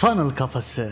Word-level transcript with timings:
Funnel 0.00 0.30
Kafası. 0.30 0.90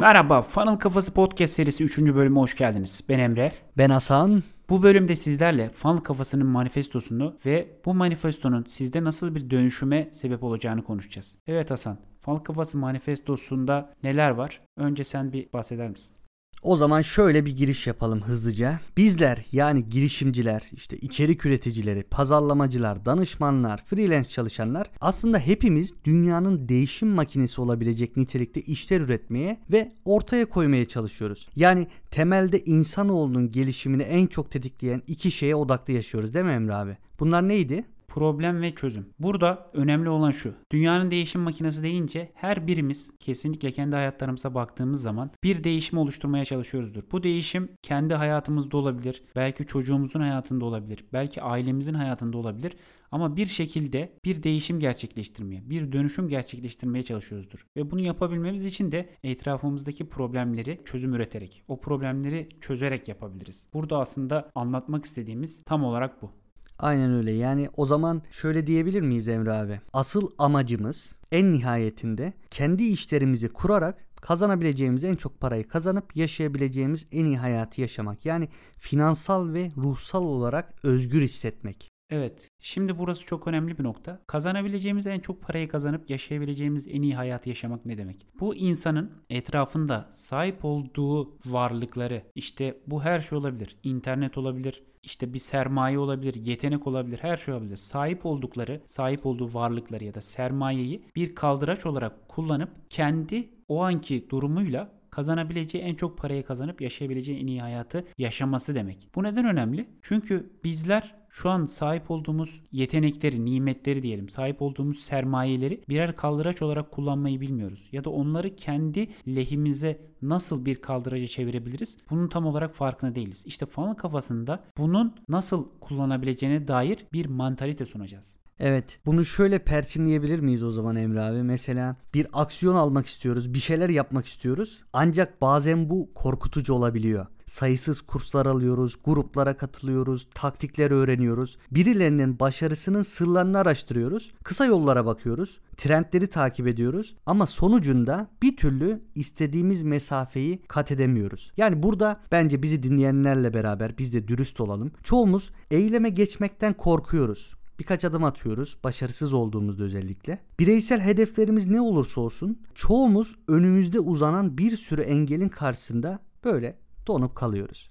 Merhaba, 0.00 0.42
Funnel 0.42 0.78
Kafası 0.78 1.14
Podcast 1.14 1.52
serisi 1.52 1.84
3. 1.84 1.98
bölüme 1.98 2.40
hoş 2.40 2.56
geldiniz. 2.56 3.04
Ben 3.08 3.18
Emre. 3.18 3.52
Ben 3.78 3.90
Hasan. 3.90 4.42
Bu 4.68 4.82
bölümde 4.82 5.16
sizlerle 5.16 5.68
Funnel 5.68 5.98
Kafası'nın 5.98 6.46
manifestosunu 6.46 7.36
ve 7.46 7.68
bu 7.84 7.94
manifestonun 7.94 8.64
sizde 8.68 9.04
nasıl 9.04 9.34
bir 9.34 9.50
dönüşüme 9.50 10.10
sebep 10.12 10.44
olacağını 10.44 10.84
konuşacağız. 10.84 11.38
Evet 11.46 11.70
Hasan, 11.70 11.98
Funnel 12.20 12.40
Kafası 12.40 12.78
manifestosunda 12.78 13.92
neler 14.02 14.30
var? 14.30 14.60
Önce 14.76 15.04
sen 15.04 15.32
bir 15.32 15.52
bahseder 15.52 15.88
misin? 15.88 16.16
O 16.64 16.76
zaman 16.76 17.00
şöyle 17.00 17.46
bir 17.46 17.56
giriş 17.56 17.86
yapalım 17.86 18.22
hızlıca. 18.22 18.80
Bizler 18.96 19.44
yani 19.52 19.88
girişimciler, 19.88 20.62
işte 20.72 20.96
içerik 20.96 21.46
üreticileri, 21.46 22.02
pazarlamacılar, 22.02 23.04
danışmanlar, 23.04 23.84
freelance 23.86 24.28
çalışanlar 24.28 24.90
aslında 25.00 25.38
hepimiz 25.38 25.94
dünyanın 26.04 26.68
değişim 26.68 27.08
makinesi 27.08 27.60
olabilecek 27.60 28.16
nitelikte 28.16 28.60
işler 28.60 29.00
üretmeye 29.00 29.60
ve 29.72 29.92
ortaya 30.04 30.46
koymaya 30.46 30.84
çalışıyoruz. 30.84 31.48
Yani 31.56 31.86
temelde 32.10 32.60
insanoğlunun 32.60 33.52
gelişimini 33.52 34.02
en 34.02 34.26
çok 34.26 34.50
tetikleyen 34.50 35.02
iki 35.06 35.30
şeye 35.30 35.56
odaklı 35.56 35.92
yaşıyoruz 35.92 36.34
değil 36.34 36.46
mi 36.46 36.52
Emre 36.52 36.74
abi? 36.74 36.96
Bunlar 37.20 37.48
neydi? 37.48 37.84
Problem 38.14 38.62
ve 38.62 38.74
çözüm. 38.74 39.06
Burada 39.18 39.70
önemli 39.72 40.08
olan 40.08 40.30
şu. 40.30 40.54
Dünyanın 40.72 41.10
değişim 41.10 41.40
makinesi 41.40 41.82
deyince 41.82 42.32
her 42.34 42.66
birimiz 42.66 43.10
kesinlikle 43.20 43.72
kendi 43.72 43.96
hayatlarımıza 43.96 44.54
baktığımız 44.54 45.02
zaman 45.02 45.30
bir 45.42 45.64
değişim 45.64 45.98
oluşturmaya 45.98 46.44
çalışıyoruzdur. 46.44 47.02
Bu 47.12 47.22
değişim 47.22 47.68
kendi 47.82 48.14
hayatımızda 48.14 48.76
olabilir, 48.76 49.22
belki 49.36 49.66
çocuğumuzun 49.66 50.20
hayatında 50.20 50.64
olabilir, 50.64 51.04
belki 51.12 51.42
ailemizin 51.42 51.94
hayatında 51.94 52.38
olabilir. 52.38 52.76
Ama 53.10 53.36
bir 53.36 53.46
şekilde 53.46 54.12
bir 54.24 54.42
değişim 54.42 54.78
gerçekleştirmeye, 54.78 55.70
bir 55.70 55.92
dönüşüm 55.92 56.28
gerçekleştirmeye 56.28 57.02
çalışıyoruzdur. 57.02 57.66
Ve 57.76 57.90
bunu 57.90 58.02
yapabilmemiz 58.02 58.64
için 58.64 58.92
de 58.92 59.08
etrafımızdaki 59.24 60.08
problemleri 60.08 60.80
çözüm 60.84 61.14
üreterek, 61.14 61.62
o 61.68 61.80
problemleri 61.80 62.48
çözerek 62.60 63.08
yapabiliriz. 63.08 63.68
Burada 63.74 63.98
aslında 63.98 64.50
anlatmak 64.54 65.04
istediğimiz 65.04 65.62
tam 65.64 65.84
olarak 65.84 66.22
bu. 66.22 66.43
Aynen 66.78 67.14
öyle. 67.14 67.32
Yani 67.32 67.68
o 67.76 67.86
zaman 67.86 68.22
şöyle 68.30 68.66
diyebilir 68.66 69.00
miyiz 69.00 69.28
Emre 69.28 69.52
abi? 69.52 69.80
Asıl 69.92 70.30
amacımız 70.38 71.18
en 71.32 71.52
nihayetinde 71.52 72.32
kendi 72.50 72.84
işlerimizi 72.84 73.48
kurarak 73.48 74.04
kazanabileceğimiz 74.20 75.04
en 75.04 75.14
çok 75.14 75.40
parayı 75.40 75.68
kazanıp 75.68 76.16
yaşayabileceğimiz 76.16 77.06
en 77.12 77.24
iyi 77.24 77.38
hayatı 77.38 77.80
yaşamak. 77.80 78.26
Yani 78.26 78.48
finansal 78.76 79.52
ve 79.52 79.70
ruhsal 79.76 80.24
olarak 80.24 80.74
özgür 80.82 81.20
hissetmek. 81.22 81.94
Evet. 82.10 82.50
Şimdi 82.60 82.98
burası 82.98 83.26
çok 83.26 83.48
önemli 83.48 83.78
bir 83.78 83.84
nokta. 83.84 84.20
Kazanabileceğimiz 84.26 85.06
en 85.06 85.20
çok 85.20 85.42
parayı 85.42 85.68
kazanıp 85.68 86.10
yaşayabileceğimiz 86.10 86.88
en 86.88 87.02
iyi 87.02 87.16
hayatı 87.16 87.48
yaşamak 87.48 87.86
ne 87.86 87.98
demek? 87.98 88.26
Bu 88.40 88.54
insanın 88.54 89.12
etrafında 89.30 90.10
sahip 90.12 90.64
olduğu 90.64 91.38
varlıkları 91.46 92.22
işte 92.34 92.80
bu 92.86 93.02
her 93.02 93.20
şey 93.20 93.38
olabilir. 93.38 93.76
İnternet 93.82 94.38
olabilir, 94.38 94.82
işte 95.04 95.32
bir 95.32 95.38
sermaye 95.38 95.98
olabilir, 95.98 96.34
yetenek 96.34 96.86
olabilir, 96.86 97.18
her 97.22 97.36
şey 97.36 97.54
olabilir. 97.54 97.76
Sahip 97.76 98.26
oldukları, 98.26 98.80
sahip 98.86 99.26
olduğu 99.26 99.54
varlıkları 99.54 100.04
ya 100.04 100.14
da 100.14 100.20
sermayeyi 100.20 101.02
bir 101.16 101.34
kaldıraç 101.34 101.86
olarak 101.86 102.28
kullanıp 102.28 102.70
kendi 102.90 103.48
o 103.68 103.82
anki 103.82 104.30
durumuyla 104.30 104.90
kazanabileceği 105.10 105.84
en 105.84 105.94
çok 105.94 106.18
parayı 106.18 106.44
kazanıp 106.44 106.80
yaşayabileceği 106.80 107.40
en 107.40 107.46
iyi 107.46 107.60
hayatı 107.60 108.04
yaşaması 108.18 108.74
demek. 108.74 109.08
Bu 109.14 109.22
neden 109.22 109.44
önemli? 109.44 109.88
Çünkü 110.02 110.50
bizler 110.64 111.14
şu 111.34 111.50
an 111.50 111.66
sahip 111.66 112.10
olduğumuz 112.10 112.60
yetenekleri, 112.72 113.44
nimetleri 113.44 114.02
diyelim, 114.02 114.28
sahip 114.28 114.62
olduğumuz 114.62 114.98
sermayeleri 114.98 115.84
birer 115.88 116.16
kaldıraç 116.16 116.62
olarak 116.62 116.90
kullanmayı 116.90 117.40
bilmiyoruz. 117.40 117.88
Ya 117.92 118.04
da 118.04 118.10
onları 118.10 118.56
kendi 118.56 119.08
lehimize 119.26 120.00
nasıl 120.22 120.64
bir 120.64 120.76
kaldıraca 120.76 121.26
çevirebiliriz? 121.26 121.98
Bunun 122.10 122.28
tam 122.28 122.46
olarak 122.46 122.74
farkında 122.74 123.14
değiliz. 123.14 123.42
İşte 123.46 123.66
funnel 123.66 123.94
kafasında 123.94 124.64
bunun 124.78 125.14
nasıl 125.28 125.68
kullanabileceğine 125.80 126.68
dair 126.68 127.06
bir 127.12 127.26
mantalite 127.26 127.86
sunacağız. 127.86 128.43
Evet. 128.60 128.98
Bunu 129.06 129.24
şöyle 129.24 129.58
perçinleyebilir 129.58 130.38
miyiz 130.38 130.62
o 130.62 130.70
zaman 130.70 130.96
Emre 130.96 131.20
abi? 131.20 131.42
Mesela 131.42 131.96
bir 132.14 132.26
aksiyon 132.32 132.74
almak 132.74 133.06
istiyoruz, 133.06 133.54
bir 133.54 133.58
şeyler 133.58 133.88
yapmak 133.88 134.26
istiyoruz. 134.26 134.84
Ancak 134.92 135.40
bazen 135.40 135.90
bu 135.90 136.10
korkutucu 136.14 136.74
olabiliyor. 136.74 137.26
Sayısız 137.46 138.00
kurslar 138.00 138.46
alıyoruz, 138.46 138.96
gruplara 139.04 139.56
katılıyoruz, 139.56 140.28
taktikler 140.34 140.90
öğreniyoruz. 140.90 141.58
Birilerinin 141.70 142.38
başarısının 142.38 143.02
sırlarını 143.02 143.58
araştırıyoruz. 143.58 144.32
Kısa 144.44 144.66
yollara 144.66 145.06
bakıyoruz, 145.06 145.60
trendleri 145.76 146.26
takip 146.26 146.66
ediyoruz 146.66 147.16
ama 147.26 147.46
sonucunda 147.46 148.30
bir 148.42 148.56
türlü 148.56 149.02
istediğimiz 149.14 149.82
mesafeyi 149.82 150.62
kat 150.62 150.90
edemiyoruz. 150.92 151.52
Yani 151.56 151.82
burada 151.82 152.20
bence 152.32 152.62
bizi 152.62 152.82
dinleyenlerle 152.82 153.54
beraber 153.54 153.98
biz 153.98 154.12
de 154.12 154.28
dürüst 154.28 154.60
olalım. 154.60 154.92
Çoğumuz 155.02 155.50
eyleme 155.70 156.08
geçmekten 156.08 156.72
korkuyoruz 156.72 157.54
birkaç 157.78 158.04
adım 158.04 158.24
atıyoruz. 158.24 158.78
Başarısız 158.84 159.32
olduğumuzda 159.32 159.84
özellikle. 159.84 160.38
Bireysel 160.60 161.00
hedeflerimiz 161.00 161.66
ne 161.66 161.80
olursa 161.80 162.20
olsun 162.20 162.62
çoğumuz 162.74 163.36
önümüzde 163.48 164.00
uzanan 164.00 164.58
bir 164.58 164.76
sürü 164.76 165.02
engelin 165.02 165.48
karşısında 165.48 166.18
böyle 166.44 166.78
donup 167.06 167.34
kalıyoruz. 167.34 167.90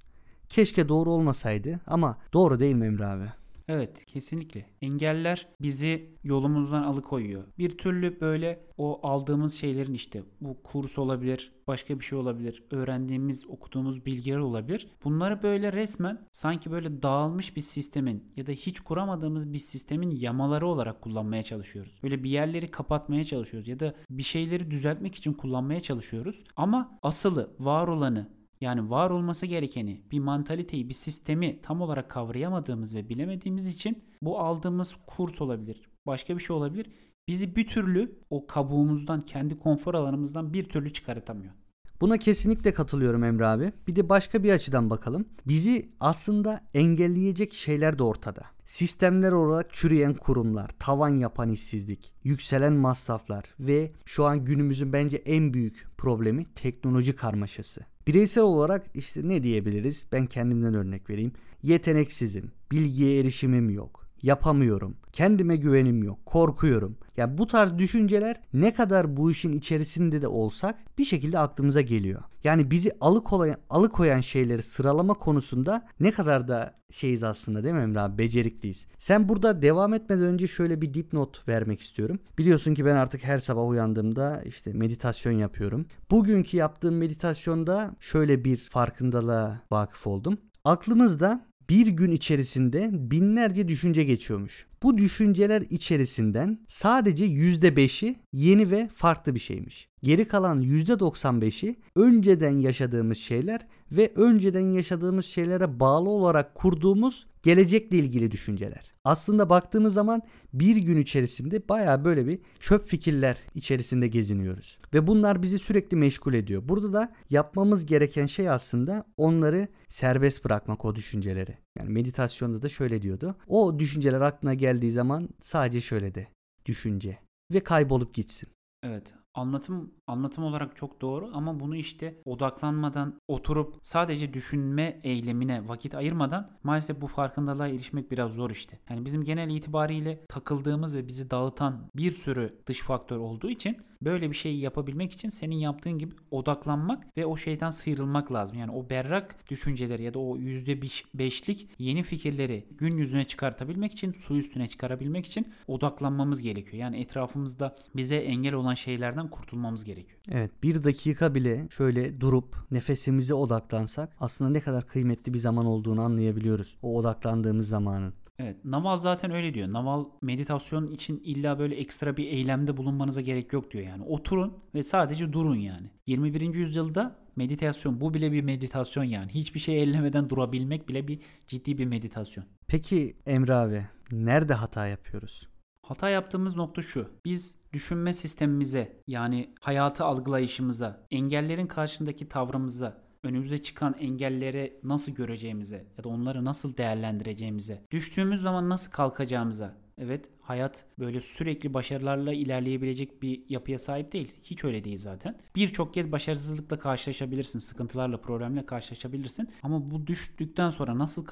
Keşke 0.50 0.90
doğru 0.90 1.12
olmasaydı 1.12 1.80
ama 1.88 2.18
doğru 2.34 2.60
değil 2.60 2.76
mi 2.76 2.86
Emre 2.86 3.06
abi? 3.06 3.43
Evet 3.68 4.06
kesinlikle. 4.06 4.66
Engeller 4.82 5.48
bizi 5.62 6.18
yolumuzdan 6.24 6.84
alıkoyuyor. 6.84 7.44
Bir 7.58 7.78
türlü 7.78 8.22
böyle 8.22 8.66
o 8.78 9.08
aldığımız 9.08 9.54
şeylerin 9.54 9.94
işte 9.94 10.24
bu 10.42 10.64
kurs 10.64 10.98
olabilir, 10.98 11.52
başka 11.68 12.00
bir 12.00 12.06
şey 12.06 12.20
olabilir, 12.20 12.64
öğrendiğimiz, 12.72 13.48
okuduğumuz 13.48 14.06
bilgiler 14.06 14.38
olabilir. 14.38 14.88
Bunları 15.04 15.44
böyle 15.44 15.74
resmen 15.74 16.28
sanki 16.32 16.72
böyle 16.72 17.02
dağılmış 17.02 17.56
bir 17.56 17.62
sistemin 17.62 18.32
ya 18.36 18.48
da 18.48 18.52
hiç 18.52 18.80
kuramadığımız 18.80 19.54
bir 19.54 19.58
sistemin 19.58 20.12
yamaları 20.12 20.68
olarak 20.68 21.02
kullanmaya 21.02 21.44
çalışıyoruz. 21.44 22.00
Böyle 22.04 22.24
bir 22.24 22.30
yerleri 22.30 22.72
kapatmaya 22.72 23.24
çalışıyoruz 23.24 23.68
ya 23.68 23.80
da 23.80 23.96
bir 24.10 24.24
şeyleri 24.24 24.72
düzeltmek 24.72 25.16
için 25.16 25.34
kullanmaya 25.34 25.80
çalışıyoruz. 25.80 26.44
Ama 26.56 27.00
asılı, 27.02 27.56
var 27.60 27.88
olanı 27.88 28.43
yani 28.64 28.90
var 28.90 29.10
olması 29.10 29.46
gerekeni, 29.46 30.02
bir 30.12 30.20
mantaliteyi, 30.20 30.90
bir 30.90 30.94
sistemi 30.94 31.62
tam 31.62 31.82
olarak 31.82 32.10
kavrayamadığımız 32.10 32.96
ve 32.96 33.10
bilemediğimiz 33.10 33.76
için 33.76 34.04
bu 34.22 34.40
aldığımız 34.40 34.96
kurs 35.08 35.42
olabilir, 35.42 35.82
başka 36.06 36.38
bir 36.38 36.44
şey 36.44 36.56
olabilir. 36.56 36.88
Bizi 37.28 37.56
bir 37.56 37.68
türlü 37.68 38.20
o 38.30 38.48
kabuğumuzdan, 38.48 39.22
kendi 39.22 39.60
konfor 39.60 39.94
alanımızdan 39.94 40.54
bir 40.54 40.64
türlü 40.64 40.94
çıkartamıyor. 40.94 41.54
Buna 42.02 42.18
kesinlikle 42.18 42.74
katılıyorum 42.74 43.24
Emre 43.24 43.46
abi. 43.46 43.74
Bir 43.88 43.96
de 43.96 44.10
başka 44.10 44.44
bir 44.44 44.52
açıdan 44.52 44.90
bakalım. 44.90 45.26
Bizi 45.48 45.90
aslında 46.00 46.62
engelleyecek 46.74 47.54
şeyler 47.54 48.00
de 48.00 48.04
ortada. 48.04 48.42
Sistemler 48.66 49.32
olarak 49.32 49.74
çürüyen 49.74 50.14
kurumlar, 50.14 50.70
tavan 50.80 51.16
yapan 51.18 51.50
işsizlik, 51.50 52.14
yükselen 52.24 52.74
masraflar 52.74 53.44
ve 53.60 53.92
şu 54.06 54.26
an 54.26 54.46
günümüzün 54.46 54.94
bence 54.94 55.18
en 55.18 55.54
büyük 55.54 55.88
problemi 55.98 56.46
teknoloji 56.46 57.16
karmaşası. 57.16 57.82
Bireysel 58.08 58.44
olarak 58.44 58.86
işte 58.94 59.22
ne 59.24 59.44
diyebiliriz? 59.44 60.08
Ben 60.12 60.26
kendimden 60.26 60.74
örnek 60.74 61.10
vereyim. 61.10 61.32
Yeteneksizim, 61.64 62.52
bilgiye 62.72 63.20
erişimim 63.20 63.70
yok 63.70 64.03
yapamıyorum. 64.24 64.98
Kendime 65.12 65.56
güvenim 65.56 66.04
yok. 66.04 66.26
Korkuyorum. 66.26 66.98
Ya 67.18 67.26
yani 67.26 67.38
bu 67.38 67.48
tarz 67.48 67.78
düşünceler 67.78 68.42
ne 68.54 68.74
kadar 68.74 69.18
bu 69.18 69.32
işin 69.32 69.54
içerisinde 69.54 70.22
de 70.22 70.28
olsak 70.28 70.98
bir 70.98 71.06
şekilde 71.06 71.40
aklımıza 71.40 71.82
geliyor. 71.82 72.22
Yani 72.44 72.72
bizi 72.72 72.92
alıkoyan, 73.02 73.58
alıkoyan 73.70 74.20
şeyleri 74.20 74.64
sıralama 74.64 75.14
konusunda 75.14 75.88
ne 76.00 76.12
kadar 76.12 76.48
da 76.48 76.76
şeyiz 76.92 77.24
aslında 77.24 77.64
değil 77.64 77.76
mi 77.76 77.82
Emre 77.82 78.00
abi? 78.00 78.18
Becerikliyiz. 78.18 78.88
Sen 78.98 79.30
burada 79.30 79.62
devam 79.62 79.94
etmeden 79.94 80.26
önce 80.26 80.48
şöyle 80.48 80.82
bir 80.82 80.94
dipnot 80.94 81.48
vermek 81.48 81.82
istiyorum. 81.82 82.20
Biliyorsun 82.38 82.74
ki 82.74 82.86
ben 82.86 82.96
artık 82.96 83.24
her 83.24 83.38
sabah 83.38 83.68
uyandığımda 83.68 84.42
işte 84.46 84.74
meditasyon 84.74 85.34
yapıyorum. 85.34 85.86
Bugünkü 86.12 86.58
yaptığım 86.58 86.98
meditasyonda 86.98 87.96
şöyle 88.00 88.46
bir 88.46 88.58
farkındalığa 88.58 89.62
vakıf 89.72 90.08
oldum. 90.08 90.38
Aklımızda 90.66 91.46
bir 91.70 91.88
gün 91.88 92.12
içerisinde 92.12 92.90
binlerce 92.94 93.68
düşünce 93.68 94.04
geçiyormuş. 94.04 94.66
Bu 94.84 94.98
düşünceler 94.98 95.62
içerisinden 95.70 96.60
sadece 96.68 97.26
%5'i 97.26 98.16
yeni 98.34 98.72
ve 98.72 98.90
farklı 98.94 99.36
bir 99.36 99.40
şeymiş. 99.40 99.90
Geri 100.04 100.28
kalan 100.28 100.62
%95'i 100.62 101.76
önceden 101.96 102.58
yaşadığımız 102.58 103.18
şeyler 103.18 103.68
ve 103.92 104.12
önceden 104.16 104.72
yaşadığımız 104.72 105.26
şeylere 105.26 105.80
bağlı 105.80 106.10
olarak 106.10 106.56
kurduğumuz 106.56 107.26
gelecekle 107.44 107.98
ilgili 107.98 108.32
düşünceler. 108.32 108.92
Aslında 109.04 109.50
baktığımız 109.50 109.94
zaman 109.94 110.22
bir 110.54 110.78
gün 110.78 110.98
içerisinde 110.98 111.70
baya 111.70 112.06
böyle 112.06 112.28
bir 112.28 112.40
çöp 112.60 112.88
fikirler 112.88 113.38
içerisinde 113.56 114.08
geziniyoruz. 114.08 114.78
Ve 114.94 115.08
bunlar 115.08 115.42
bizi 115.42 115.60
sürekli 115.60 115.98
meşgul 115.98 116.34
ediyor. 116.34 116.62
Burada 116.70 116.94
da 116.94 117.14
yapmamız 117.30 117.86
gereken 117.86 118.26
şey 118.26 118.50
aslında 118.50 119.06
onları 119.18 119.68
serbest 119.88 120.46
bırakmak 120.46 120.86
o 120.86 120.96
düşünceleri. 120.96 121.58
Yani 121.80 121.90
meditasyonda 121.90 122.62
da 122.62 122.70
şöyle 122.70 123.02
diyordu. 123.02 123.36
O 123.48 123.80
düşünceler 123.80 124.22
aklına 124.22 124.54
geldiği 124.54 124.92
zaman 124.92 125.30
sadece 125.42 125.82
şöyle 125.82 126.16
de 126.16 126.28
düşünce 126.66 127.20
ve 127.52 127.60
kaybolup 127.60 128.14
gitsin. 128.14 128.50
Evet 128.84 129.14
Anlatım 129.36 129.94
anlatım 130.08 130.44
olarak 130.44 130.76
çok 130.76 131.02
doğru 131.02 131.32
ama 131.34 131.60
bunu 131.60 131.76
işte 131.76 132.22
odaklanmadan 132.26 133.20
oturup 133.28 133.76
sadece 133.82 134.34
düşünme 134.34 135.00
eylemine 135.04 135.68
vakit 135.68 135.96
ayırmadan 135.96 136.50
maalesef 136.64 137.02
bu 137.02 137.08
farkındalığa 137.08 137.68
erişmek 137.68 138.12
biraz 138.12 138.32
zor 138.32 138.50
işte. 138.50 138.80
Yani 138.90 139.06
bizim 139.06 139.24
genel 139.24 139.50
itibariyle 139.50 140.26
takıldığımız 140.30 140.96
ve 140.96 141.08
bizi 141.08 141.32
dağıtan 141.32 141.90
bir 141.96 142.12
sürü 142.12 142.60
dış 142.66 142.80
faktör 142.80 143.18
olduğu 143.18 143.50
için 143.50 143.78
böyle 144.02 144.30
bir 144.30 144.36
şeyi 144.36 144.60
yapabilmek 144.60 145.12
için 145.12 145.30
senin 145.30 145.56
yaptığın 145.56 145.98
gibi 145.98 146.16
odaklanmak 146.32 147.18
ve 147.18 147.26
o 147.26 147.38
şeyden 147.38 147.70
sıyrılmak 147.70 148.32
lazım. 148.32 148.58
Yani 148.58 148.72
o 148.72 148.90
berrak 148.90 149.50
düşünceleri 149.50 150.04
ya 150.04 150.14
da 150.14 150.20
o 150.20 150.38
%5'lik 150.38 151.70
yeni 151.80 152.04
fikirleri 152.04 152.68
gün 152.72 152.98
yüzüne 152.98 153.24
çıkartabilmek 153.24 153.92
için, 153.92 154.12
su 154.12 154.38
üstüne 154.38 154.68
çıkarabilmek 154.68 155.26
için 155.26 155.54
odaklanmamız 155.68 156.42
gerekiyor. 156.42 156.82
Yani 156.84 157.00
etrafımızda 157.00 157.76
bize 157.96 158.16
engel 158.16 158.54
olan 158.54 158.74
şeylerden 158.74 159.23
kurtulmamız 159.28 159.84
gerekiyor. 159.84 160.20
Evet 160.32 160.52
bir 160.64 160.84
dakika 160.84 161.36
bile 161.36 161.68
şöyle 161.70 162.22
durup 162.22 162.56
nefesimize 162.72 163.34
odaklansak 163.34 164.16
aslında 164.20 164.52
ne 164.52 164.60
kadar 164.60 164.88
kıymetli 164.88 165.34
bir 165.34 165.40
zaman 165.40 165.66
olduğunu 165.66 166.02
anlayabiliyoruz. 166.02 166.78
O 166.82 166.98
odaklandığımız 166.98 167.68
zamanın. 167.68 168.14
Evet, 168.40 168.66
Naval 168.66 168.98
zaten 168.98 169.32
öyle 169.32 169.54
diyor. 169.54 169.72
Naval 169.72 170.06
meditasyon 170.22 170.88
için 170.88 171.22
illa 171.24 171.60
böyle 171.60 171.76
ekstra 171.76 172.18
bir 172.18 172.26
eylemde 172.26 172.78
bulunmanıza 172.78 173.22
gerek 173.22 173.54
yok 173.54 173.72
diyor 173.72 173.86
yani. 173.86 174.04
Oturun 174.04 174.54
ve 174.76 174.84
sadece 174.84 175.34
durun 175.34 175.56
yani. 175.56 175.88
21. 176.08 176.56
yüzyılda 176.56 177.16
meditasyon 177.36 178.02
bu 178.02 178.14
bile 178.14 178.32
bir 178.32 178.42
meditasyon 178.42 179.04
yani. 179.04 179.32
Hiçbir 179.32 179.60
şey 179.60 179.84
ellemeden 179.84 180.30
durabilmek 180.30 180.90
bile 180.90 181.08
bir 181.08 181.20
ciddi 181.48 181.78
bir 181.78 181.86
meditasyon. 181.86 182.46
Peki 182.68 183.18
Emre 183.26 183.54
abi 183.54 183.88
nerede 184.12 184.54
hata 184.54 184.88
yapıyoruz? 184.88 185.48
Hata 185.84 186.10
yaptığımız 186.10 186.56
nokta 186.56 186.82
şu. 186.82 187.10
Biz 187.26 187.58
düşünme 187.74 188.14
sistemimize 188.14 189.02
yani 189.08 189.50
hayatı 189.60 190.04
algılayışımıza, 190.04 191.08
engellerin 191.12 191.68
karşısındaki 191.68 192.30
tavrımıza, 192.30 192.98
önümüze 193.24 193.58
çıkan 193.58 193.96
engellere 194.00 194.74
nasıl 194.84 195.12
göreceğimize 195.12 195.86
ya 195.98 196.04
da 196.04 196.10
onları 196.10 196.46
nasıl 196.46 196.78
değerlendireceğimize, 196.78 197.82
düştüğümüz 197.92 198.42
zaman 198.42 198.70
nasıl 198.70 198.92
kalkacağımıza, 198.92 199.78
evet 199.98 200.30
hayat 200.44 200.86
böyle 201.00 201.22
sürekli 201.22 201.74
başarılarla 201.74 202.34
ilerleyebilecek 202.34 203.22
bir 203.22 203.44
yapıya 203.50 203.80
sahip 203.80 204.14
değil. 204.14 204.34
Hiç 204.44 204.64
öyle 204.64 204.84
değil 204.84 204.98
zaten. 204.98 205.38
Birçok 205.56 205.94
kez 205.94 206.12
başarısızlıkla 206.12 206.80
karşılaşabilirsin, 206.80 207.60
sıkıntılarla, 207.60 208.18
problemle 208.18 208.66
karşılaşabilirsin. 208.66 209.50
Ama 209.64 209.92
bu 209.92 210.08
düştükten 210.08 210.70
sonra 210.70 210.98
nasıl 210.98 211.26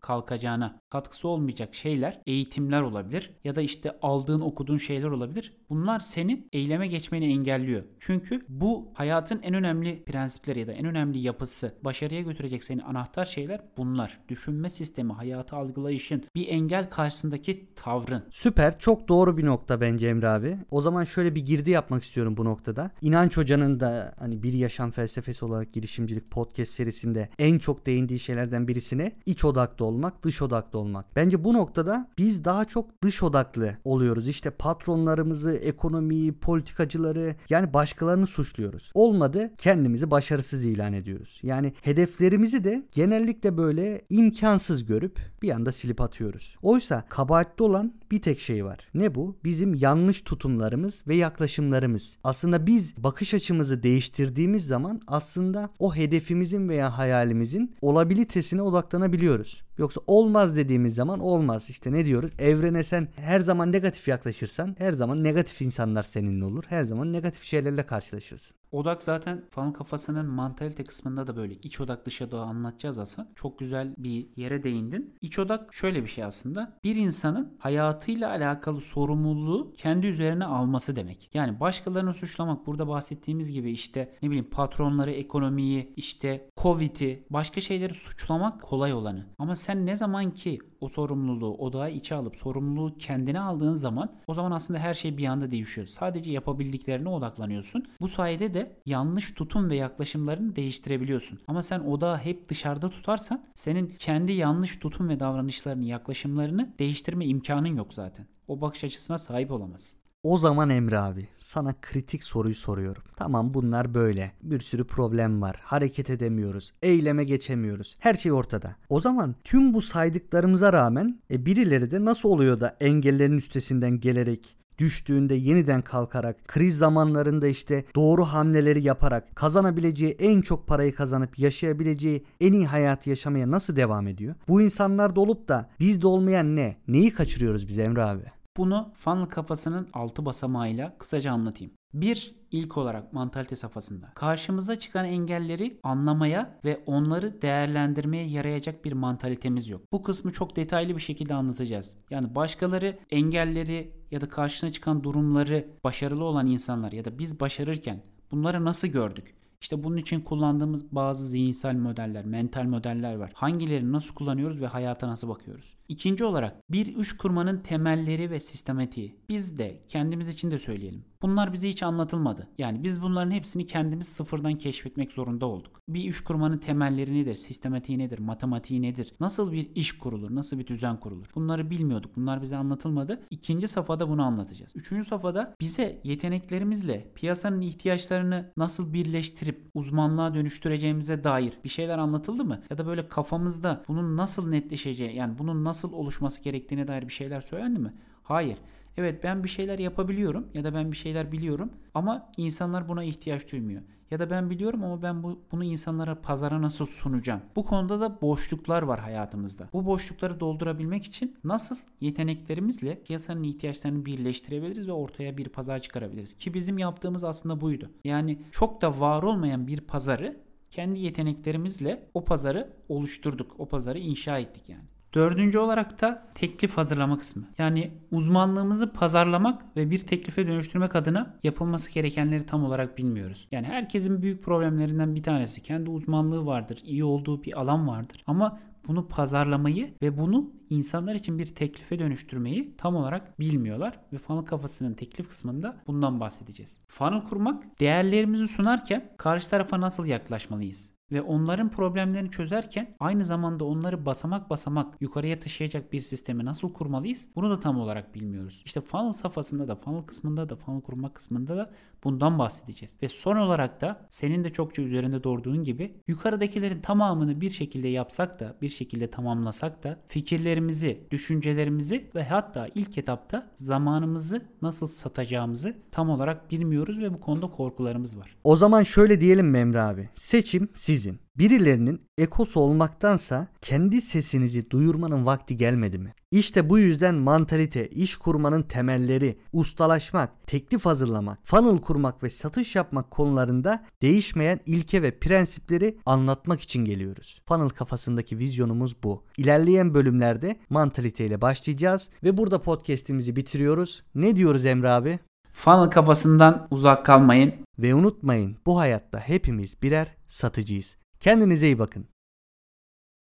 kalkacağına 0.00 0.80
katkısı 0.90 1.28
olmayacak 1.28 1.74
şeyler, 1.74 2.20
eğitimler 2.26 2.82
olabilir 2.82 3.30
ya 3.44 3.54
da 3.54 3.60
işte 3.60 3.98
aldığın, 4.02 4.40
okuduğun 4.40 4.76
şeyler 4.76 5.08
olabilir. 5.08 5.56
Bunlar 5.70 6.00
senin 6.00 6.48
eyleme 6.52 6.86
geçmeni 6.86 7.24
engelliyor. 7.24 7.82
Çünkü 7.98 8.46
bu 8.48 8.92
hayatın 8.94 9.42
en 9.42 9.54
önemli 9.54 10.04
prensipleri 10.04 10.60
ya 10.60 10.66
da 10.66 10.72
en 10.72 10.84
önemli 10.84 11.18
yapısı, 11.18 11.74
başarıya 11.84 12.20
götürecek 12.20 12.64
seni 12.64 12.82
anahtar 12.82 13.24
şeyler 13.24 13.60
bunlar. 13.76 14.18
Düşünme 14.28 14.70
sistemi, 14.70 15.12
hayatı 15.12 15.56
algılayışın, 15.56 16.24
bir 16.34 16.48
engel 16.48 16.90
karşısındaki 16.90 17.74
tavrın. 17.74 18.24
Süper. 18.32 18.78
Çok 18.78 19.08
doğru 19.08 19.36
bir 19.36 19.46
nokta 19.46 19.80
bence 19.80 20.08
Emre 20.08 20.28
abi. 20.28 20.58
O 20.70 20.80
zaman 20.80 21.04
şöyle 21.04 21.34
bir 21.34 21.46
girdi 21.46 21.70
yapmak 21.70 22.02
istiyorum 22.02 22.36
bu 22.36 22.44
noktada. 22.44 22.90
İnanç 23.02 23.36
Hoca'nın 23.36 23.80
da 23.80 24.14
hani 24.18 24.42
bir 24.42 24.52
yaşam 24.52 24.90
felsefesi 24.90 25.44
olarak 25.44 25.72
girişimcilik 25.72 26.30
podcast 26.30 26.72
serisinde 26.72 27.28
en 27.38 27.58
çok 27.58 27.86
değindiği 27.86 28.18
şeylerden 28.18 28.68
birisine 28.68 29.12
iç 29.26 29.44
odaklı 29.44 29.84
olmak, 29.84 30.22
dış 30.24 30.42
odaklı 30.42 30.78
olmak. 30.78 31.16
Bence 31.16 31.44
bu 31.44 31.54
noktada 31.54 32.08
biz 32.18 32.44
daha 32.44 32.64
çok 32.64 33.02
dış 33.02 33.22
odaklı 33.22 33.76
oluyoruz. 33.84 34.28
İşte 34.28 34.50
patronlarımızı, 34.50 35.52
ekonomiyi, 35.52 36.32
politikacıları 36.32 37.36
yani 37.50 37.74
başkalarını 37.74 38.26
suçluyoruz. 38.26 38.90
Olmadı 38.94 39.50
kendimizi 39.58 40.10
başarısız 40.10 40.64
ilan 40.64 40.92
ediyoruz. 40.92 41.40
Yani 41.42 41.72
hedeflerimizi 41.82 42.64
de 42.64 42.86
genellikle 42.92 43.56
böyle 43.56 44.02
imkansız 44.10 44.84
görüp 44.84 45.20
bir 45.42 45.50
anda 45.50 45.72
silip 45.72 46.00
atıyoruz. 46.00 46.56
Oysa 46.62 47.04
kabahatli 47.08 47.62
olan 47.62 47.92
bir 48.10 48.21
tek 48.22 48.40
şey 48.40 48.64
var. 48.64 48.78
Ne 48.94 49.14
bu? 49.14 49.36
Bizim 49.44 49.74
yanlış 49.74 50.22
tutumlarımız 50.22 51.04
ve 51.08 51.14
yaklaşımlarımız. 51.14 52.16
Aslında 52.24 52.66
biz 52.66 52.94
bakış 52.96 53.34
açımızı 53.34 53.82
değiştirdiğimiz 53.82 54.66
zaman 54.66 55.00
aslında 55.06 55.70
o 55.78 55.94
hedefimizin 55.94 56.68
veya 56.68 56.98
hayalimizin 56.98 57.76
olabilitesine 57.80 58.62
odaklanabiliyoruz. 58.62 59.62
Yoksa 59.78 60.00
olmaz 60.06 60.56
dediğimiz 60.56 60.94
zaman 60.94 61.20
olmaz. 61.20 61.70
İşte 61.70 61.92
ne 61.92 62.06
diyoruz? 62.06 62.30
Evrene 62.38 62.82
sen 62.82 63.08
her 63.16 63.40
zaman 63.40 63.72
negatif 63.72 64.08
yaklaşırsan 64.08 64.74
her 64.78 64.92
zaman 64.92 65.24
negatif 65.24 65.62
insanlar 65.62 66.02
seninle 66.02 66.44
olur. 66.44 66.64
Her 66.68 66.84
zaman 66.84 67.12
negatif 67.12 67.42
şeylerle 67.42 67.86
karşılaşırsın. 67.86 68.56
Odak 68.72 69.04
zaten 69.04 69.44
fan 69.50 69.72
kafasının 69.72 70.26
mantalite 70.26 70.84
kısmında 70.84 71.26
da 71.26 71.36
böyle 71.36 71.54
iç 71.54 71.80
odak 71.80 72.06
dış 72.06 72.22
odağı 72.22 72.42
anlatacağız 72.42 72.98
aslında. 72.98 73.28
Çok 73.34 73.58
güzel 73.58 73.94
bir 73.98 74.26
yere 74.36 74.62
değindin. 74.62 75.14
İç 75.20 75.38
odak 75.38 75.74
şöyle 75.74 76.02
bir 76.02 76.08
şey 76.08 76.24
aslında. 76.24 76.78
Bir 76.84 76.96
insanın 76.96 77.56
hayatıyla 77.58 78.30
alakalı 78.30 78.80
sorumluluğu 78.80 79.72
kendi 79.76 80.06
üzerine 80.06 80.44
alması 80.44 80.96
demek. 80.96 81.30
Yani 81.34 81.60
başkalarını 81.60 82.12
suçlamak 82.12 82.66
burada 82.66 82.88
bahsettiğimiz 82.88 83.50
gibi 83.50 83.70
işte 83.70 84.14
ne 84.22 84.30
bileyim 84.30 84.50
patronları, 84.50 85.10
ekonomiyi, 85.10 85.92
işte 85.96 86.48
Covid'i, 86.62 87.26
başka 87.30 87.60
şeyleri 87.60 87.94
suçlamak 87.94 88.62
kolay 88.62 88.92
olanı. 88.92 89.26
Ama 89.38 89.56
sen 89.62 89.86
ne 89.86 89.96
zaman 89.96 90.30
ki 90.30 90.58
o 90.80 90.88
sorumluluğu 90.88 91.54
odağa 91.54 91.88
içe 91.88 92.14
alıp 92.14 92.36
sorumluluğu 92.36 92.98
kendine 92.98 93.40
aldığın 93.40 93.74
zaman 93.74 94.12
o 94.26 94.34
zaman 94.34 94.50
aslında 94.50 94.80
her 94.80 94.94
şey 94.94 95.18
bir 95.18 95.26
anda 95.26 95.50
değişiyor. 95.50 95.86
Sadece 95.86 96.30
yapabildiklerine 96.30 97.08
odaklanıyorsun. 97.08 97.84
Bu 98.00 98.08
sayede 98.08 98.54
de 98.54 98.76
yanlış 98.86 99.34
tutum 99.34 99.70
ve 99.70 99.76
yaklaşımlarını 99.76 100.56
değiştirebiliyorsun. 100.56 101.38
Ama 101.46 101.62
sen 101.62 101.80
odağı 101.80 102.18
hep 102.18 102.48
dışarıda 102.48 102.90
tutarsan 102.90 103.44
senin 103.54 103.94
kendi 103.98 104.32
yanlış 104.32 104.76
tutum 104.76 105.08
ve 105.08 105.20
davranışlarını, 105.20 105.84
yaklaşımlarını 105.84 106.74
değiştirme 106.78 107.26
imkanın 107.26 107.76
yok 107.76 107.94
zaten. 107.94 108.26
O 108.48 108.60
bakış 108.60 108.84
açısına 108.84 109.18
sahip 109.18 109.50
olamazsın. 109.50 110.01
O 110.24 110.38
zaman 110.38 110.70
Emre 110.70 110.98
abi 110.98 111.28
sana 111.36 111.74
kritik 111.82 112.24
soruyu 112.24 112.54
soruyorum. 112.54 113.02
Tamam 113.16 113.54
bunlar 113.54 113.94
böyle. 113.94 114.32
Bir 114.42 114.60
sürü 114.60 114.84
problem 114.84 115.42
var. 115.42 115.60
Hareket 115.64 116.10
edemiyoruz. 116.10 116.72
Eyleme 116.82 117.24
geçemiyoruz. 117.24 117.96
Her 117.98 118.14
şey 118.14 118.32
ortada. 118.32 118.76
O 118.88 119.00
zaman 119.00 119.34
tüm 119.44 119.74
bu 119.74 119.80
saydıklarımıza 119.80 120.72
rağmen 120.72 121.18
e, 121.30 121.46
birileri 121.46 121.90
de 121.90 122.04
nasıl 122.04 122.28
oluyor 122.28 122.60
da 122.60 122.76
engellerin 122.80 123.36
üstesinden 123.36 124.00
gelerek 124.00 124.56
düştüğünde 124.78 125.34
yeniden 125.34 125.82
kalkarak, 125.82 126.48
kriz 126.48 126.78
zamanlarında 126.78 127.46
işte 127.46 127.84
doğru 127.94 128.24
hamleleri 128.24 128.82
yaparak 128.82 129.36
kazanabileceği 129.36 130.12
en 130.12 130.40
çok 130.40 130.66
parayı 130.66 130.94
kazanıp 130.94 131.38
yaşayabileceği 131.38 132.24
en 132.40 132.52
iyi 132.52 132.66
hayatı 132.66 133.10
yaşamaya 133.10 133.50
nasıl 133.50 133.76
devam 133.76 134.08
ediyor? 134.08 134.34
Bu 134.48 134.62
insanlar 134.62 135.16
da 135.16 135.20
olup 135.20 135.48
da 135.48 135.70
bizde 135.80 136.06
olmayan 136.06 136.56
ne? 136.56 136.76
Neyi 136.88 137.14
kaçırıyoruz 137.14 137.68
biz 137.68 137.78
Emre 137.78 138.02
abi? 138.02 138.41
Bunu 138.56 138.92
funnel 138.94 139.26
kafasının 139.26 139.88
altı 139.92 140.24
basamağıyla 140.24 140.98
kısaca 140.98 141.32
anlatayım. 141.32 141.72
Bir, 141.94 142.34
ilk 142.50 142.76
olarak 142.76 143.12
mantalite 143.12 143.56
safhasında. 143.56 144.12
Karşımıza 144.14 144.76
çıkan 144.76 145.04
engelleri 145.04 145.80
anlamaya 145.82 146.58
ve 146.64 146.80
onları 146.86 147.42
değerlendirmeye 147.42 148.26
yarayacak 148.26 148.84
bir 148.84 148.92
mantalitemiz 148.92 149.68
yok. 149.68 149.82
Bu 149.92 150.02
kısmı 150.02 150.32
çok 150.32 150.56
detaylı 150.56 150.96
bir 150.96 151.00
şekilde 151.00 151.34
anlatacağız. 151.34 151.96
Yani 152.10 152.34
başkaları 152.34 152.98
engelleri 153.10 153.92
ya 154.10 154.20
da 154.20 154.28
karşına 154.28 154.72
çıkan 154.72 155.04
durumları 155.04 155.66
başarılı 155.84 156.24
olan 156.24 156.46
insanlar 156.46 156.92
ya 156.92 157.04
da 157.04 157.18
biz 157.18 157.40
başarırken 157.40 158.02
bunları 158.30 158.64
nasıl 158.64 158.88
gördük? 158.88 159.34
İşte 159.62 159.84
bunun 159.84 159.96
için 159.96 160.20
kullandığımız 160.20 160.94
bazı 160.94 161.28
zihinsel 161.28 161.74
modeller, 161.74 162.24
mental 162.24 162.64
modeller 162.64 163.14
var. 163.14 163.30
Hangilerini 163.34 163.92
nasıl 163.92 164.14
kullanıyoruz 164.14 164.60
ve 164.60 164.66
hayata 164.66 165.08
nasıl 165.08 165.28
bakıyoruz? 165.28 165.74
İkinci 165.88 166.24
olarak 166.24 166.70
bir 166.70 166.96
üç 166.96 167.16
kurmanın 167.16 167.58
temelleri 167.58 168.30
ve 168.30 168.40
sistematiği. 168.40 169.16
Biz 169.28 169.58
de 169.58 169.82
kendimiz 169.88 170.28
için 170.28 170.50
de 170.50 170.58
söyleyelim. 170.58 171.04
Bunlar 171.22 171.52
bize 171.52 171.68
hiç 171.68 171.82
anlatılmadı. 171.82 172.48
Yani 172.58 172.82
biz 172.82 173.02
bunların 173.02 173.30
hepsini 173.30 173.66
kendimiz 173.66 174.08
sıfırdan 174.08 174.54
keşfetmek 174.54 175.12
zorunda 175.12 175.46
olduk. 175.46 175.80
Bir 175.88 176.04
iş 176.04 176.20
kurmanın 176.20 176.58
temelleri 176.58 177.14
nedir? 177.14 177.34
Sistematiği 177.34 177.98
nedir? 177.98 178.18
Matematiği 178.18 178.82
nedir? 178.82 179.12
Nasıl 179.20 179.52
bir 179.52 179.70
iş 179.74 179.92
kurulur? 179.92 180.34
Nasıl 180.34 180.58
bir 180.58 180.66
düzen 180.66 181.00
kurulur? 181.00 181.26
Bunları 181.34 181.70
bilmiyorduk. 181.70 182.16
Bunlar 182.16 182.42
bize 182.42 182.56
anlatılmadı. 182.56 183.22
İkinci 183.30 183.68
safhada 183.68 184.08
bunu 184.08 184.22
anlatacağız. 184.22 184.72
Üçüncü 184.76 185.04
safhada 185.04 185.54
bize 185.60 186.00
yeteneklerimizle 186.04 187.12
piyasanın 187.14 187.60
ihtiyaçlarını 187.60 188.52
nasıl 188.56 188.92
birleştirip 188.92 189.70
uzmanlığa 189.74 190.34
dönüştüreceğimize 190.34 191.24
dair 191.24 191.52
bir 191.64 191.68
şeyler 191.68 191.98
anlatıldı 191.98 192.44
mı? 192.44 192.62
Ya 192.70 192.78
da 192.78 192.86
böyle 192.86 193.08
kafamızda 193.08 193.82
bunun 193.88 194.16
nasıl 194.16 194.48
netleşeceği 194.48 195.16
yani 195.16 195.38
bunun 195.38 195.64
nasıl 195.64 195.92
oluşması 195.92 196.42
gerektiğine 196.42 196.88
dair 196.88 197.08
bir 197.08 197.12
şeyler 197.12 197.40
söylendi 197.40 197.78
mi? 197.78 197.92
Hayır. 198.22 198.58
Evet 198.96 199.24
ben 199.24 199.44
bir 199.44 199.48
şeyler 199.48 199.78
yapabiliyorum 199.78 200.46
ya 200.54 200.64
da 200.64 200.74
ben 200.74 200.92
bir 200.92 200.96
şeyler 200.96 201.32
biliyorum 201.32 201.70
ama 201.94 202.32
insanlar 202.36 202.88
buna 202.88 203.04
ihtiyaç 203.04 203.52
duymuyor. 203.52 203.82
Ya 204.10 204.18
da 204.18 204.30
ben 204.30 204.50
biliyorum 204.50 204.84
ama 204.84 205.02
ben 205.02 205.22
bu, 205.22 205.40
bunu 205.52 205.64
insanlara 205.64 206.20
pazara 206.22 206.62
nasıl 206.62 206.86
sunacağım? 206.86 207.40
Bu 207.56 207.64
konuda 207.64 208.00
da 208.00 208.20
boşluklar 208.20 208.82
var 208.82 209.00
hayatımızda. 209.00 209.68
Bu 209.72 209.86
boşlukları 209.86 210.40
doldurabilmek 210.40 211.04
için 211.04 211.36
nasıl 211.44 211.76
yeteneklerimizle 212.00 213.02
piyasanın 213.02 213.42
ihtiyaçlarını 213.42 214.04
birleştirebiliriz 214.04 214.88
ve 214.88 214.92
ortaya 214.92 215.36
bir 215.36 215.48
pazar 215.48 215.78
çıkarabiliriz? 215.78 216.34
Ki 216.36 216.54
bizim 216.54 216.78
yaptığımız 216.78 217.24
aslında 217.24 217.60
buydu. 217.60 217.90
Yani 218.04 218.38
çok 218.50 218.82
da 218.82 219.00
var 219.00 219.22
olmayan 219.22 219.66
bir 219.66 219.80
pazarı 219.80 220.36
kendi 220.70 221.00
yeteneklerimizle 221.00 222.08
o 222.14 222.24
pazarı 222.24 222.72
oluşturduk. 222.88 223.54
O 223.58 223.68
pazarı 223.68 223.98
inşa 223.98 224.38
ettik 224.38 224.68
yani. 224.68 224.91
Dördüncü 225.14 225.58
olarak 225.58 226.00
da 226.00 226.22
teklif 226.34 226.76
hazırlama 226.76 227.18
kısmı. 227.18 227.44
Yani 227.58 227.90
uzmanlığımızı 228.10 228.92
pazarlamak 228.92 229.76
ve 229.76 229.90
bir 229.90 229.98
teklife 229.98 230.46
dönüştürmek 230.46 230.96
adına 230.96 231.34
yapılması 231.42 231.92
gerekenleri 231.92 232.46
tam 232.46 232.64
olarak 232.64 232.98
bilmiyoruz. 232.98 233.48
Yani 233.50 233.66
herkesin 233.66 234.22
büyük 234.22 234.42
problemlerinden 234.42 235.14
bir 235.14 235.22
tanesi 235.22 235.62
kendi 235.62 235.90
uzmanlığı 235.90 236.46
vardır, 236.46 236.78
iyi 236.84 237.04
olduğu 237.04 237.44
bir 237.44 237.60
alan 237.60 237.88
vardır. 237.88 238.24
Ama 238.26 238.58
bunu 238.88 239.08
pazarlamayı 239.08 239.94
ve 240.02 240.18
bunu 240.18 240.50
insanlar 240.70 241.14
için 241.14 241.38
bir 241.38 241.46
teklife 241.46 241.98
dönüştürmeyi 241.98 242.74
tam 242.78 242.96
olarak 242.96 243.40
bilmiyorlar 243.40 244.00
ve 244.12 244.18
funnel 244.18 244.44
kafasının 244.44 244.94
teklif 244.94 245.28
kısmında 245.28 245.76
bundan 245.86 246.20
bahsedeceğiz. 246.20 246.80
Funnel 246.88 247.24
kurmak 247.24 247.80
değerlerimizi 247.80 248.48
sunarken 248.48 249.12
karşı 249.18 249.50
tarafa 249.50 249.80
nasıl 249.80 250.06
yaklaşmalıyız? 250.06 250.92
Ve 251.12 251.22
onların 251.22 251.70
problemlerini 251.70 252.30
çözerken 252.30 252.96
aynı 253.00 253.24
zamanda 253.24 253.64
onları 253.64 254.06
basamak 254.06 254.50
basamak 254.50 255.02
yukarıya 255.02 255.38
taşıyacak 255.38 255.92
bir 255.92 256.00
sistemi 256.00 256.44
nasıl 256.44 256.72
kurmalıyız? 256.72 257.28
Bunu 257.36 257.50
da 257.50 257.60
tam 257.60 257.80
olarak 257.80 258.14
bilmiyoruz. 258.14 258.62
İşte 258.64 258.80
funnel 258.80 259.12
safhasında 259.12 259.68
da 259.68 259.76
funnel 259.76 260.02
kısmında 260.02 260.48
da 260.48 260.56
funnel 260.56 260.80
kurma 260.80 261.12
kısmında 261.12 261.56
da 261.56 261.70
bundan 262.04 262.38
bahsedeceğiz. 262.38 262.96
Ve 263.02 263.08
son 263.08 263.36
olarak 263.36 263.80
da 263.80 264.06
senin 264.08 264.44
de 264.44 264.50
çokça 264.50 264.82
üzerinde 264.82 265.24
doğduğun 265.24 265.64
gibi 265.64 265.94
yukarıdakilerin 266.08 266.80
tamamını 266.80 267.40
bir 267.40 267.50
şekilde 267.50 267.88
yapsak 267.88 268.40
da 268.40 268.56
bir 268.62 268.68
şekilde 268.68 269.10
tamamlasak 269.10 269.84
da 269.84 269.98
fikirlerimizi, 270.08 271.00
düşüncelerimizi 271.10 272.10
ve 272.14 272.24
hatta 272.24 272.68
ilk 272.74 272.98
etapta 272.98 273.50
zamanımızı 273.56 274.42
nasıl 274.62 274.86
satacağımızı 274.86 275.74
tam 275.90 276.10
olarak 276.10 276.50
bilmiyoruz 276.50 277.00
ve 277.00 277.14
bu 277.14 277.20
konuda 277.20 277.50
korkularımız 277.50 278.18
var. 278.18 278.36
O 278.44 278.56
zaman 278.56 278.82
şöyle 278.82 279.20
diyelim 279.20 279.46
mi 279.46 279.78
abi? 279.78 280.08
Seçim 280.14 280.68
sizin. 280.74 281.18
Birilerinin 281.38 282.02
ekosu 282.18 282.60
olmaktansa 282.60 283.48
kendi 283.60 284.00
sesinizi 284.00 284.70
duyurmanın 284.70 285.26
vakti 285.26 285.56
gelmedi 285.56 285.98
mi? 285.98 286.14
İşte 286.32 286.70
bu 286.70 286.78
yüzden 286.78 287.14
mantalite, 287.14 287.88
iş 287.88 288.16
kurmanın 288.16 288.62
temelleri, 288.62 289.38
ustalaşmak, 289.52 290.46
teklif 290.46 290.86
hazırlamak, 290.86 291.38
funnel 291.44 291.80
kurmak 291.80 292.22
ve 292.22 292.30
satış 292.30 292.76
yapmak 292.76 293.10
konularında 293.10 293.84
değişmeyen 294.02 294.60
ilke 294.66 295.02
ve 295.02 295.18
prensipleri 295.18 295.98
anlatmak 296.06 296.60
için 296.60 296.84
geliyoruz. 296.84 297.40
Funnel 297.48 297.68
kafasındaki 297.68 298.38
vizyonumuz 298.38 299.02
bu. 299.02 299.24
İlerleyen 299.36 299.94
bölümlerde 299.94 300.56
mantalite 300.70 301.26
ile 301.26 301.40
başlayacağız 301.40 302.10
ve 302.24 302.36
burada 302.36 302.62
podcast'imizi 302.62 303.36
bitiriyoruz. 303.36 304.02
Ne 304.14 304.36
diyoruz 304.36 304.66
Emre 304.66 304.88
abi? 304.88 305.18
Funnel 305.52 305.90
kafasından 305.90 306.68
uzak 306.70 307.06
kalmayın. 307.06 307.54
Ve 307.78 307.94
unutmayın 307.94 308.56
bu 308.66 308.78
hayatta 308.78 309.20
hepimiz 309.20 309.82
birer 309.82 310.16
satıcıyız. 310.28 310.96
Kendinize 311.20 311.66
iyi 311.66 311.78
bakın. 311.78 312.11